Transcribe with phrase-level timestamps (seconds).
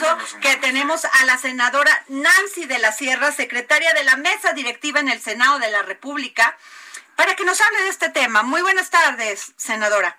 [0.00, 4.16] es por eso que tenemos a la senadora Nancy de la Sierra, secretaria de la
[4.16, 6.56] mesa directiva en el Senado de la República,
[7.16, 8.42] para que nos hable de este tema.
[8.42, 10.18] Muy buenas tardes, senadora.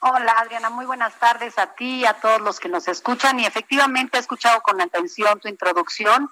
[0.00, 3.40] Hola Adriana, muy buenas tardes a ti y a todos los que nos escuchan.
[3.40, 6.30] Y efectivamente he escuchado con atención tu introducción.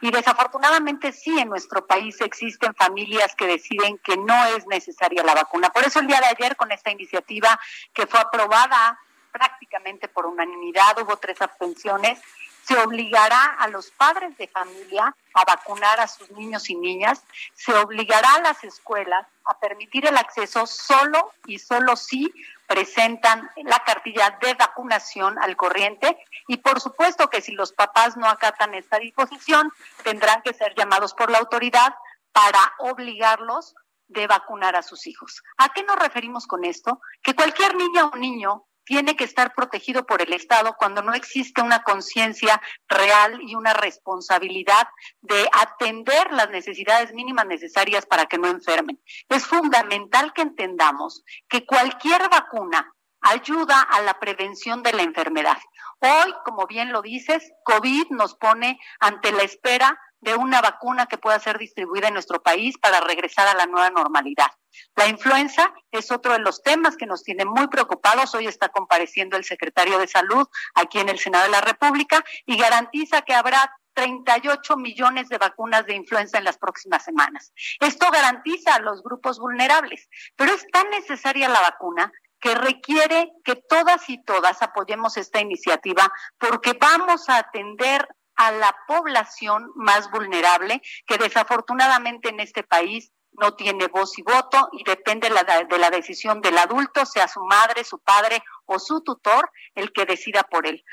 [0.00, 5.34] Y desafortunadamente sí, en nuestro país existen familias que deciden que no es necesaria la
[5.34, 5.70] vacuna.
[5.70, 7.58] Por eso el día de ayer con esta iniciativa
[7.94, 9.00] que fue aprobada
[9.38, 12.20] prácticamente por unanimidad, hubo tres abstenciones,
[12.64, 17.72] se obligará a los padres de familia a vacunar a sus niños y niñas, se
[17.72, 22.30] obligará a las escuelas a permitir el acceso solo y solo si
[22.66, 28.26] presentan la cartilla de vacunación al corriente y por supuesto que si los papás no
[28.26, 31.94] acatan esta disposición tendrán que ser llamados por la autoridad
[32.32, 33.74] para obligarlos
[34.08, 35.42] de vacunar a sus hijos.
[35.56, 37.00] ¿A qué nos referimos con esto?
[37.22, 41.60] Que cualquier niña o niño tiene que estar protegido por el Estado cuando no existe
[41.60, 42.58] una conciencia
[42.88, 44.88] real y una responsabilidad
[45.20, 48.98] de atender las necesidades mínimas necesarias para que no enfermen.
[49.28, 55.58] Es fundamental que entendamos que cualquier vacuna ayuda a la prevención de la enfermedad.
[55.98, 61.18] Hoy, como bien lo dices, COVID nos pone ante la espera de una vacuna que
[61.18, 64.48] pueda ser distribuida en nuestro país para regresar a la nueva normalidad.
[64.96, 68.34] La influenza es otro de los temas que nos tiene muy preocupados.
[68.34, 72.56] Hoy está compareciendo el secretario de Salud aquí en el Senado de la República y
[72.56, 77.52] garantiza que habrá 38 millones de vacunas de influenza en las próximas semanas.
[77.80, 83.56] Esto garantiza a los grupos vulnerables, pero es tan necesaria la vacuna que requiere que
[83.56, 90.80] todas y todas apoyemos esta iniciativa porque vamos a atender a la población más vulnerable
[91.06, 96.40] que desafortunadamente en este país no tiene voz y voto y depende de la decisión
[96.40, 100.84] del adulto, sea su madre, su padre o su tutor, el que decida por él.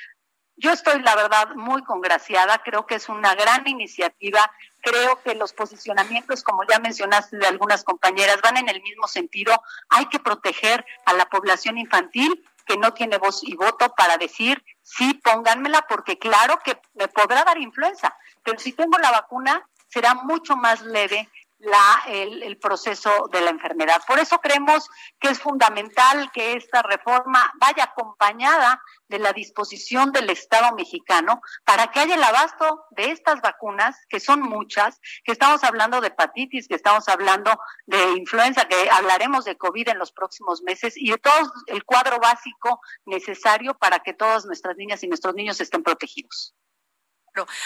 [0.57, 4.49] Yo estoy, la verdad, muy congraciada, creo que es una gran iniciativa,
[4.81, 9.53] creo que los posicionamientos, como ya mencionaste de algunas compañeras, van en el mismo sentido,
[9.89, 14.63] hay que proteger a la población infantil que no tiene voz y voto para decir,
[14.81, 20.13] sí, pónganmela, porque claro que me podrá dar influenza, pero si tengo la vacuna, será
[20.13, 21.29] mucho más leve
[21.59, 24.01] la, el, el, proceso de la enfermedad.
[24.07, 24.89] Por eso creemos
[25.19, 31.87] que es fundamental que esta reforma vaya acompañada de la disposición del Estado mexicano para
[31.91, 36.67] que haya el abasto de estas vacunas, que son muchas, que estamos hablando de hepatitis,
[36.67, 41.17] que estamos hablando de influenza, que hablaremos de COVID en los próximos meses y de
[41.17, 46.55] todo el cuadro básico necesario para que todas nuestras niñas y nuestros niños estén protegidos.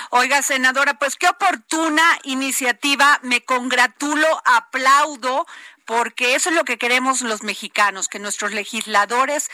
[0.09, 3.19] Oiga, senadora, pues qué oportuna iniciativa.
[3.23, 5.45] Me congratulo, aplaudo,
[5.85, 9.49] porque eso es lo que queremos los mexicanos, que nuestros legisladores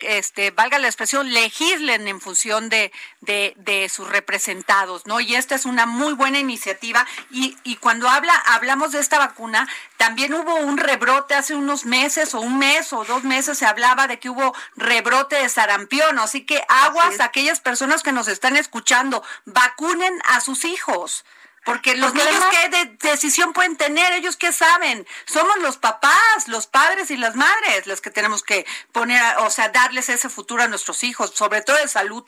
[0.00, 5.20] este, valga la expresión, legislen en función de, de, sus representados, ¿no?
[5.20, 7.06] Y esta es una muy buena iniciativa.
[7.30, 12.34] Y, y cuando habla, hablamos de esta vacuna, también hubo un rebrote hace unos meses,
[12.34, 16.18] o un mes o dos meses se hablaba de que hubo rebrote de sarampión.
[16.18, 21.24] Así que aguas, aquellas personas que nos están escuchando, vacunen a sus hijos.
[21.64, 24.12] Porque los niños, ¿qué decisión pueden tener?
[24.14, 25.06] ¿Ellos qué saben?
[25.26, 29.68] Somos los papás, los padres y las madres los que tenemos que poner, o sea,
[29.68, 32.24] darles ese futuro a nuestros hijos, sobre todo de salud.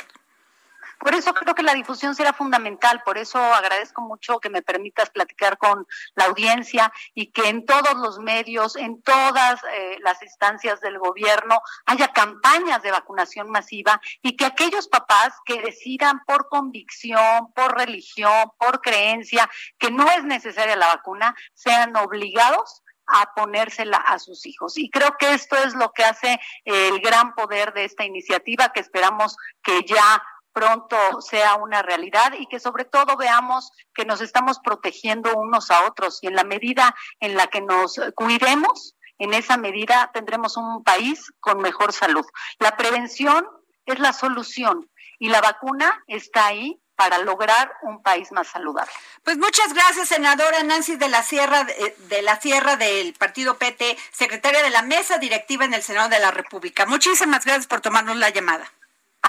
[1.01, 5.09] Por eso creo que la difusión será fundamental, por eso agradezco mucho que me permitas
[5.09, 10.79] platicar con la audiencia y que en todos los medios, en todas eh, las instancias
[10.83, 17.51] del gobierno haya campañas de vacunación masiva y que aquellos papás que decidan por convicción,
[17.55, 19.49] por religión, por creencia
[19.79, 24.77] que no es necesaria la vacuna, sean obligados a ponérsela a sus hijos.
[24.77, 28.81] Y creo que esto es lo que hace el gran poder de esta iniciativa que
[28.81, 34.59] esperamos que ya pronto sea una realidad y que sobre todo veamos que nos estamos
[34.59, 39.57] protegiendo unos a otros y en la medida en la que nos cuidemos, en esa
[39.57, 42.25] medida tendremos un país con mejor salud.
[42.59, 43.47] La prevención
[43.87, 48.93] es la solución y la vacuna está ahí para lograr un país más saludable.
[49.25, 53.97] Pues muchas gracias, senadora Nancy de la Sierra eh, de, la Sierra del Partido PT,
[54.13, 56.85] secretaria de la Mesa Directiva en el Senado de la República.
[56.85, 58.71] Muchísimas gracias por tomarnos la llamada.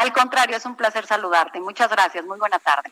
[0.01, 1.62] Al contrario, es un placer saludarte.
[1.62, 2.25] Muchas gracias.
[2.25, 2.92] Muy buena tarde.